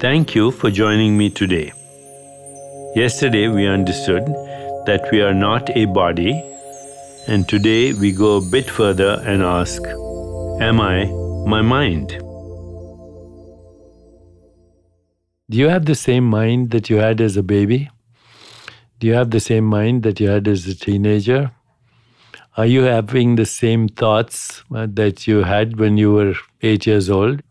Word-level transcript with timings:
Thank 0.00 0.34
you 0.34 0.50
for 0.50 0.70
joining 0.70 1.18
me 1.18 1.28
today. 1.28 1.74
Yesterday 2.96 3.48
we 3.48 3.66
understood 3.66 4.24
that 4.86 5.06
we 5.12 5.20
are 5.20 5.34
not 5.34 5.68
a 5.76 5.84
body, 5.84 6.32
and 7.28 7.46
today 7.46 7.92
we 7.92 8.10
go 8.10 8.38
a 8.38 8.40
bit 8.40 8.70
further 8.70 9.22
and 9.26 9.42
ask 9.42 9.82
Am 10.68 10.80
I 10.80 11.04
my 11.46 11.60
mind? 11.60 12.08
Do 15.50 15.58
you 15.58 15.68
have 15.68 15.84
the 15.84 15.94
same 15.94 16.24
mind 16.24 16.70
that 16.70 16.88
you 16.88 16.96
had 16.96 17.20
as 17.20 17.36
a 17.36 17.42
baby? 17.42 17.90
Do 19.00 19.06
you 19.06 19.12
have 19.12 19.32
the 19.32 19.40
same 19.40 19.66
mind 19.66 20.02
that 20.04 20.18
you 20.18 20.30
had 20.30 20.48
as 20.48 20.66
a 20.66 20.74
teenager? 20.74 21.50
Are 22.56 22.64
you 22.64 22.84
having 22.84 23.36
the 23.36 23.44
same 23.44 23.86
thoughts 23.86 24.64
uh, 24.74 24.86
that 24.94 25.26
you 25.26 25.42
had 25.42 25.78
when 25.78 25.98
you 25.98 26.10
were 26.14 26.36
eight 26.62 26.86
years 26.86 27.10
old? 27.10 27.42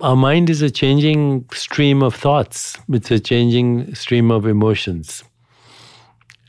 Our 0.00 0.16
mind 0.16 0.50
is 0.50 0.60
a 0.60 0.70
changing 0.70 1.46
stream 1.52 2.02
of 2.02 2.14
thoughts, 2.16 2.76
it's 2.88 3.12
a 3.12 3.20
changing 3.20 3.94
stream 3.94 4.32
of 4.32 4.44
emotions. 4.44 5.22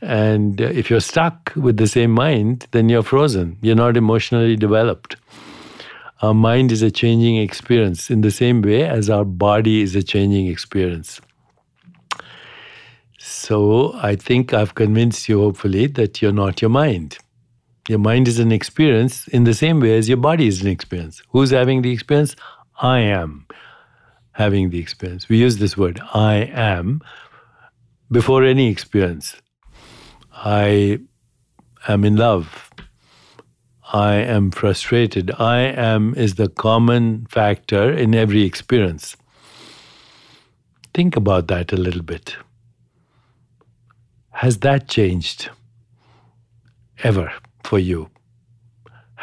And 0.02 0.60
uh, 0.60 0.64
if 0.64 0.90
you're 0.90 1.00
stuck 1.00 1.52
with 1.54 1.76
the 1.76 1.86
same 1.86 2.10
mind, 2.10 2.66
then 2.72 2.88
you're 2.88 3.04
frozen. 3.04 3.56
You're 3.62 3.76
not 3.76 3.96
emotionally 3.96 4.56
developed. 4.56 5.16
Our 6.22 6.34
mind 6.34 6.72
is 6.72 6.82
a 6.82 6.90
changing 6.90 7.36
experience 7.36 8.10
in 8.10 8.22
the 8.22 8.30
same 8.30 8.62
way 8.62 8.84
as 8.84 9.08
our 9.08 9.24
body 9.24 9.80
is 9.80 9.94
a 9.94 10.02
changing 10.02 10.48
experience. 10.48 11.20
So 13.18 13.92
I 13.94 14.16
think 14.16 14.52
I've 14.52 14.74
convinced 14.74 15.28
you, 15.28 15.40
hopefully, 15.40 15.86
that 15.88 16.20
you're 16.20 16.32
not 16.32 16.60
your 16.60 16.70
mind. 16.70 17.18
Your 17.88 17.98
mind 18.00 18.26
is 18.26 18.40
an 18.40 18.50
experience 18.50 19.28
in 19.28 19.44
the 19.44 19.54
same 19.54 19.78
way 19.78 19.96
as 19.96 20.08
your 20.08 20.18
body 20.18 20.48
is 20.48 20.62
an 20.62 20.68
experience. 20.68 21.22
Who's 21.30 21.50
having 21.50 21.82
the 21.82 21.92
experience? 21.92 22.34
I 22.80 23.00
am 23.00 23.46
having 24.32 24.70
the 24.70 24.78
experience. 24.78 25.28
We 25.28 25.38
use 25.38 25.58
this 25.58 25.76
word, 25.76 26.00
I 26.12 26.50
am, 26.52 27.00
before 28.10 28.44
any 28.44 28.68
experience. 28.68 29.36
I 30.32 31.00
am 31.88 32.04
in 32.04 32.16
love. 32.16 32.70
I 33.92 34.14
am 34.14 34.50
frustrated. 34.50 35.30
I 35.38 35.60
am 35.60 36.14
is 36.16 36.34
the 36.34 36.48
common 36.48 37.26
factor 37.30 37.92
in 37.92 38.14
every 38.14 38.42
experience. 38.42 39.16
Think 40.92 41.16
about 41.16 41.48
that 41.48 41.72
a 41.72 41.76
little 41.76 42.02
bit. 42.02 42.36
Has 44.30 44.58
that 44.58 44.88
changed 44.88 45.50
ever 47.02 47.32
for 47.64 47.78
you? 47.78 48.10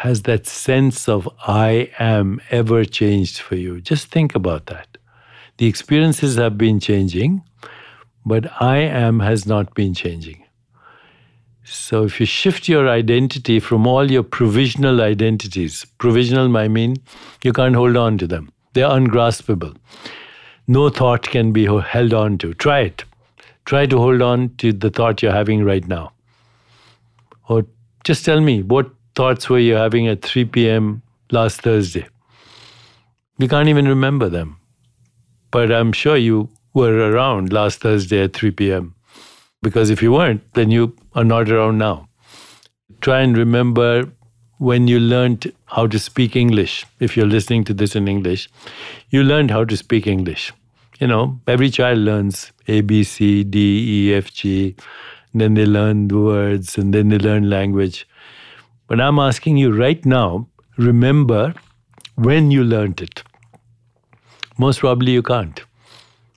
Has 0.03 0.23
that 0.23 0.45
sense 0.45 1.07
of 1.07 1.29
I 1.47 1.89
am 1.97 2.41
ever 2.51 2.83
changed 2.83 3.39
for 3.39 3.55
you? 3.55 3.79
Just 3.79 4.07
think 4.07 4.35
about 4.35 4.65
that. 4.65 4.97
The 5.59 5.65
experiences 5.65 6.35
have 6.35 6.57
been 6.57 6.81
changing, 6.81 7.41
but 8.25 8.51
I 8.61 8.79
am 8.79 9.21
has 9.21 9.45
not 9.45 9.73
been 9.75 9.93
changing. 9.93 10.43
So 11.63 12.03
if 12.03 12.19
you 12.19 12.25
shift 12.25 12.67
your 12.67 12.89
identity 12.89 13.61
from 13.61 13.87
all 13.87 14.11
your 14.11 14.23
provisional 14.23 14.99
identities, 14.99 15.85
provisional 15.99 16.57
I 16.57 16.67
mean 16.67 16.97
you 17.41 17.53
can't 17.53 17.75
hold 17.75 17.95
on 17.95 18.17
to 18.17 18.27
them. 18.27 18.51
They're 18.73 18.89
ungraspable. 18.89 19.77
No 20.67 20.89
thought 20.89 21.29
can 21.29 21.53
be 21.53 21.63
held 21.65 22.13
on 22.13 22.37
to. 22.39 22.53
Try 22.55 22.79
it. 22.81 23.05
Try 23.63 23.85
to 23.85 23.97
hold 23.99 24.21
on 24.21 24.53
to 24.57 24.73
the 24.73 24.89
thought 24.89 25.23
you're 25.23 25.31
having 25.31 25.63
right 25.63 25.87
now. 25.87 26.11
Or 27.47 27.65
just 28.03 28.25
tell 28.25 28.41
me 28.41 28.63
what 28.63 28.91
thoughts 29.15 29.49
were 29.49 29.59
you 29.59 29.75
having 29.75 30.07
at 30.07 30.21
3 30.21 30.45
p.m. 30.45 31.01
last 31.31 31.61
Thursday? 31.61 32.07
You 33.37 33.47
can't 33.47 33.69
even 33.69 33.87
remember 33.87 34.29
them. 34.29 34.57
But 35.51 35.71
I'm 35.71 35.91
sure 35.91 36.17
you 36.17 36.49
were 36.73 37.11
around 37.11 37.53
last 37.53 37.81
Thursday 37.81 38.23
at 38.23 38.33
3 38.33 38.51
p.m. 38.51 38.95
Because 39.61 39.89
if 39.89 40.01
you 40.01 40.11
weren't, 40.11 40.41
then 40.53 40.71
you 40.71 40.95
are 41.13 41.23
not 41.23 41.49
around 41.49 41.77
now. 41.77 42.09
Try 43.01 43.21
and 43.21 43.37
remember 43.37 44.09
when 44.57 44.87
you 44.87 44.99
learned 44.99 45.51
how 45.65 45.87
to 45.87 45.99
speak 45.99 46.35
English. 46.35 46.85
If 46.99 47.15
you're 47.17 47.27
listening 47.27 47.63
to 47.65 47.73
this 47.73 47.95
in 47.95 48.07
English, 48.07 48.49
you 49.09 49.23
learned 49.23 49.51
how 49.51 49.63
to 49.65 49.77
speak 49.77 50.07
English. 50.07 50.51
You 50.99 51.07
know, 51.07 51.39
every 51.47 51.69
child 51.69 51.99
learns 51.99 52.51
A, 52.67 52.81
B, 52.81 53.03
C, 53.03 53.43
D, 53.43 54.09
E, 54.09 54.13
F, 54.13 54.33
G. 54.33 54.75
Then 55.33 55.55
they 55.55 55.65
learn 55.65 56.07
the 56.07 56.19
words 56.19 56.77
and 56.77 56.93
then 56.93 57.09
they 57.09 57.17
learn 57.17 57.49
language. 57.49 58.07
But 58.87 58.99
I'm 59.01 59.19
asking 59.19 59.57
you 59.57 59.71
right 59.75 60.05
now, 60.05 60.47
remember 60.77 61.53
when 62.15 62.51
you 62.51 62.63
learned 62.63 63.01
it. 63.01 63.23
Most 64.57 64.79
probably 64.79 65.13
you 65.13 65.23
can't. 65.23 65.61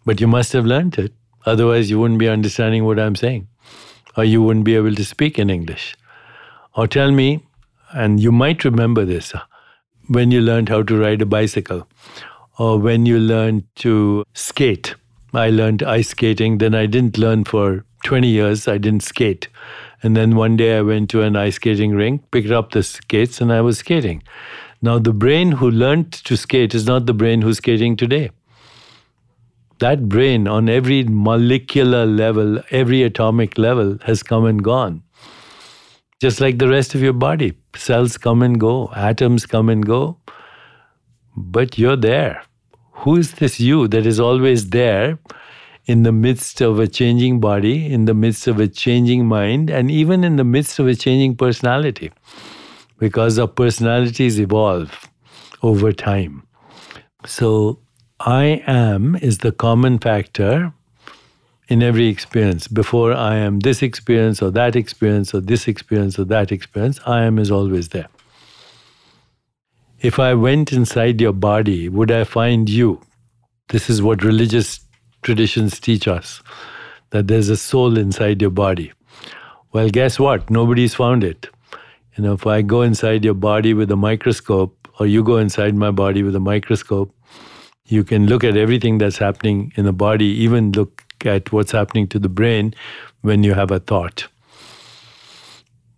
But 0.04 0.20
you 0.20 0.26
must 0.26 0.52
have 0.52 0.64
learned 0.64 0.98
it. 0.98 1.12
Otherwise, 1.44 1.90
you 1.90 2.00
wouldn't 2.00 2.18
be 2.18 2.28
understanding 2.28 2.84
what 2.84 2.98
I'm 2.98 3.16
saying, 3.16 3.46
or 4.16 4.24
you 4.24 4.42
wouldn't 4.42 4.64
be 4.64 4.74
able 4.74 4.94
to 4.94 5.04
speak 5.04 5.38
in 5.38 5.50
English. 5.50 5.96
Or 6.74 6.86
tell 6.86 7.10
me, 7.10 7.44
and 7.92 8.20
you 8.20 8.32
might 8.32 8.64
remember 8.64 9.04
this, 9.04 9.34
uh, 9.34 9.40
when 10.08 10.30
you 10.30 10.40
learned 10.40 10.68
how 10.68 10.82
to 10.82 10.96
ride 10.96 11.22
a 11.22 11.26
bicycle, 11.26 11.86
or 12.58 12.78
when 12.78 13.06
you 13.06 13.18
learned 13.18 13.64
to 13.76 14.24
skate. 14.34 14.94
I 15.34 15.50
learned 15.50 15.82
ice 15.82 16.08
skating, 16.08 16.58
then 16.58 16.74
I 16.74 16.86
didn't 16.86 17.18
learn 17.18 17.44
for 17.44 17.84
20 18.04 18.28
years, 18.28 18.66
I 18.66 18.78
didn't 18.78 19.02
skate. 19.02 19.48
And 20.06 20.16
then 20.16 20.36
one 20.36 20.56
day 20.56 20.78
I 20.78 20.82
went 20.82 21.10
to 21.10 21.22
an 21.22 21.36
ice 21.36 21.56
skating 21.56 21.94
rink, 22.00 22.22
picked 22.30 22.50
up 22.50 22.70
the 22.70 22.82
skates, 22.82 23.40
and 23.40 23.52
I 23.52 23.60
was 23.60 23.78
skating. 23.78 24.22
Now, 24.80 24.98
the 24.98 25.12
brain 25.12 25.52
who 25.52 25.70
learned 25.70 26.12
to 26.12 26.36
skate 26.36 26.74
is 26.74 26.86
not 26.86 27.06
the 27.06 27.14
brain 27.22 27.42
who's 27.42 27.58
skating 27.58 27.96
today 27.96 28.30
that 29.78 30.08
brain 30.08 30.48
on 30.48 30.68
every 30.68 31.04
molecular 31.04 32.06
level, 32.06 32.60
every 32.70 33.02
atomic 33.02 33.58
level 33.58 33.98
has 34.04 34.22
come 34.22 34.46
and 34.46 34.62
gone. 34.64 35.02
Just 36.20 36.40
like 36.40 36.58
the 36.58 36.68
rest 36.68 36.94
of 36.94 37.02
your 37.02 37.12
body, 37.12 37.52
cells 37.74 38.16
come 38.16 38.42
and 38.42 38.58
go, 38.58 38.90
atoms 38.96 39.44
come 39.44 39.68
and 39.68 39.84
go, 39.84 40.16
but 41.36 41.76
you're 41.76 41.96
there. 41.96 42.42
Who 43.00 43.16
is 43.16 43.32
this 43.32 43.60
you 43.60 43.86
that 43.88 44.06
is 44.06 44.18
always 44.18 44.70
there 44.70 45.18
in 45.86 46.02
the 46.02 46.12
midst 46.12 46.60
of 46.60 46.78
a 46.78 46.86
changing 46.86 47.41
body, 47.41 47.86
in 47.86 48.04
the 48.04 48.14
midst 48.14 48.47
of 48.48 48.58
a 48.58 48.66
changing 48.66 49.26
mind, 49.26 49.70
and 49.70 49.91
even 49.91 50.24
in 50.24 50.36
the 50.36 50.44
midst 50.44 50.78
of 50.78 50.86
a 50.86 50.94
changing 50.94 51.36
personality? 51.36 52.10
Because 52.98 53.38
our 53.38 53.47
personalities 53.47 54.41
evolve 54.41 55.08
over 55.62 55.92
time. 55.92 56.42
So 57.24 57.78
I 58.20 58.62
am 58.66 59.16
is 59.16 59.38
the 59.38 59.52
common 59.52 59.98
factor 59.98 60.72
in 61.69 61.82
every 61.82 62.06
experience. 62.08 62.68
Before 62.68 63.12
I 63.12 63.36
am 63.36 63.60
this 63.60 63.82
experience 63.82 64.41
or 64.42 64.50
that 64.53 64.76
experience 64.76 65.34
or 65.34 65.41
this 65.41 65.68
experience 65.68 66.18
or 66.18 66.24
that 66.24 66.53
experience, 66.53 67.00
I 67.06 67.22
am 67.22 67.38
is 67.38 67.50
always 67.50 67.88
there. 67.88 68.08
If 70.00 70.18
I 70.18 70.34
went 70.34 70.72
inside 70.72 71.20
your 71.20 71.32
body, 71.32 71.88
would 71.88 72.10
I 72.10 72.24
find 72.24 72.68
you? 72.68 73.00
This 73.68 73.91
is 73.91 74.00
what 74.03 74.22
religious 74.22 74.78
traditions 75.26 75.81
teach 75.81 76.06
us 76.06 76.41
that 77.10 77.26
there's 77.28 77.48
a 77.48 77.56
soul 77.56 77.98
inside 77.98 78.41
your 78.41 78.50
body. 78.50 78.92
Well, 79.72 79.91
guess 79.91 80.19
what? 80.19 80.48
Nobody's 80.50 80.94
found 80.94 81.25
it. 81.25 81.48
You 82.16 82.25
know, 82.25 82.34
if 82.34 82.47
I 82.47 82.62
go 82.62 82.82
inside 82.82 83.25
your 83.25 83.34
body 83.34 83.75
with 83.75 83.91
a 83.91 83.97
microscope, 83.97 84.88
or 84.98 85.06
you 85.06 85.22
go 85.22 85.36
inside 85.36 85.75
my 85.75 85.91
body 85.91 86.22
with 86.22 86.36
a 86.36 86.41
microscope, 86.41 87.12
you 87.86 88.04
can 88.04 88.26
look 88.26 88.44
at 88.44 88.56
everything 88.56 88.98
that's 88.98 89.19
happening 89.19 89.72
in 89.76 89.84
the 89.84 89.92
body, 89.92 90.26
even 90.47 90.72
look 90.72 91.04
at 91.25 91.53
what's 91.53 91.72
happening 91.72 92.06
to 92.09 92.19
the 92.19 92.28
brain 92.28 92.72
when 93.22 93.42
you 93.42 93.54
have 93.54 93.70
a 93.70 93.81
thought. 93.81 94.26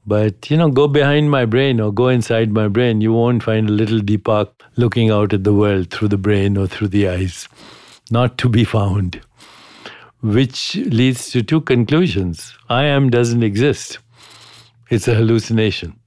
But, 0.07 0.51
you 0.51 0.57
know, 0.57 0.71
go 0.71 0.89
behind 0.89 1.31
my 1.31 1.45
brain 1.45 1.81
or 1.81 1.93
go 1.93 2.09
inside 2.09 2.51
my 2.51 2.67
brain, 2.69 3.03
you 3.03 3.13
won't 3.13 3.43
find 3.43 3.69
a 3.69 3.73
little 3.73 4.01
Deepak 4.01 4.49
looking 4.77 5.11
out 5.11 5.35
at 5.35 5.45
the 5.45 5.53
world 5.53 5.91
through 5.91 6.09
the 6.09 6.17
brain 6.17 6.57
or 6.57 6.67
through 6.67 6.89
the 6.89 7.09
eyes. 7.09 7.47
Not 8.11 8.39
to 8.39 8.49
be 8.49 8.65
found. 8.65 9.21
Which 10.21 10.75
leads 10.77 11.31
to 11.31 11.43
two 11.43 11.61
conclusions 11.61 12.57
I 12.69 12.85
am 12.85 13.09
doesn't 13.09 13.43
exist, 13.43 13.99
it's 14.91 15.07
a 15.07 15.15
hallucination. 15.15 15.99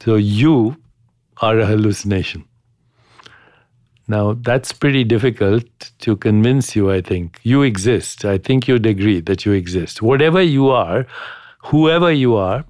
So 0.00 0.16
you 0.16 0.76
are 1.38 1.58
a 1.58 1.66
hallucination. 1.66 2.44
Now, 4.06 4.34
that's 4.34 4.72
pretty 4.72 5.02
difficult 5.02 5.64
to 6.00 6.16
convince 6.16 6.76
you, 6.76 6.90
I 6.92 7.00
think. 7.00 7.40
You 7.42 7.62
exist. 7.62 8.24
I 8.24 8.36
think 8.36 8.68
you'd 8.68 8.84
agree 8.84 9.20
that 9.22 9.46
you 9.46 9.52
exist. 9.52 10.02
Whatever 10.02 10.42
you 10.42 10.68
are, 10.68 11.06
whoever 11.64 12.12
you 12.12 12.36
are, 12.36 12.64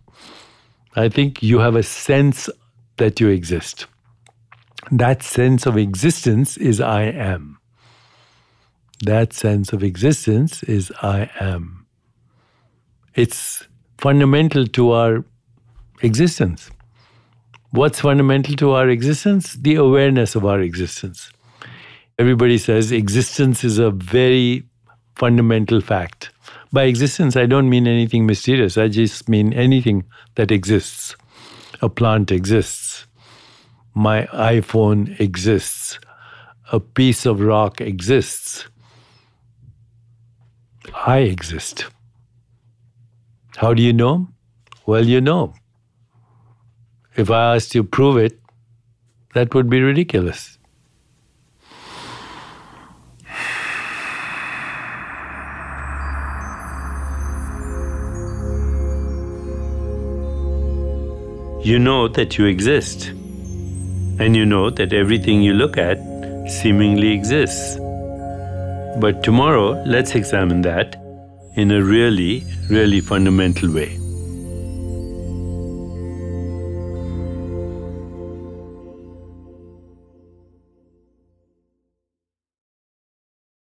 I 0.94 1.08
think 1.08 1.42
you 1.42 1.58
have 1.58 1.74
a 1.74 1.82
sense 1.82 2.48
that 2.98 3.18
you 3.20 3.28
exist. 3.28 3.86
That 4.92 5.24
sense 5.24 5.66
of 5.66 5.76
existence 5.76 6.56
is 6.56 6.80
I 6.80 7.02
am. 7.02 7.58
That 9.02 9.32
sense 9.32 9.72
of 9.72 9.82
existence 9.82 10.62
is 10.62 10.92
I 11.02 11.30
am. 11.40 11.86
It's 13.14 13.66
fundamental 13.98 14.66
to 14.68 14.92
our 14.92 15.24
existence. 16.02 16.70
What's 17.70 18.00
fundamental 18.00 18.54
to 18.56 18.70
our 18.72 18.88
existence? 18.88 19.54
The 19.54 19.74
awareness 19.74 20.34
of 20.34 20.44
our 20.44 20.60
existence. 20.60 21.30
Everybody 22.18 22.58
says 22.58 22.92
existence 22.92 23.64
is 23.64 23.78
a 23.78 23.90
very 23.90 24.64
fundamental 25.16 25.80
fact. 25.80 26.30
By 26.72 26.84
existence, 26.84 27.36
I 27.36 27.46
don't 27.46 27.68
mean 27.68 27.86
anything 27.86 28.26
mysterious, 28.26 28.78
I 28.78 28.88
just 28.88 29.28
mean 29.28 29.52
anything 29.52 30.04
that 30.36 30.50
exists. 30.50 31.16
A 31.82 31.88
plant 31.88 32.30
exists, 32.30 33.06
my 33.94 34.26
iPhone 34.32 35.18
exists, 35.20 35.98
a 36.72 36.80
piece 36.80 37.26
of 37.26 37.40
rock 37.40 37.80
exists. 37.80 38.66
I 40.92 41.18
exist. 41.18 41.86
How 43.56 43.72
do 43.72 43.82
you 43.82 43.92
know? 43.92 44.28
Well, 44.86 45.04
you 45.06 45.20
know. 45.20 45.54
If 47.16 47.30
I 47.30 47.54
asked 47.54 47.74
you 47.74 47.82
to 47.82 47.88
prove 47.88 48.16
it, 48.16 48.38
that 49.34 49.54
would 49.54 49.70
be 49.70 49.80
ridiculous. 49.80 50.58
You 61.62 61.78
know 61.78 62.08
that 62.08 62.36
you 62.36 62.44
exist. 62.44 63.08
And 64.18 64.36
you 64.36 64.44
know 64.44 64.68
that 64.70 64.92
everything 64.92 65.42
you 65.42 65.54
look 65.54 65.78
at 65.78 65.98
seemingly 66.48 67.12
exists. 67.12 67.78
But 69.00 69.22
tomorrow, 69.22 69.82
let's 69.84 70.14
examine 70.14 70.62
that 70.62 70.96
in 71.56 71.70
a 71.70 71.82
really, 71.82 72.44
really 72.68 73.00
fundamental 73.00 73.72
way. 73.72 74.03